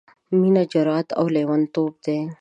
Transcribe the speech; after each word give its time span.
—مينه 0.39 0.63
جرات 0.71 1.07
او 1.19 1.25
لېوانتوب 1.33 1.91
دی... 2.05 2.17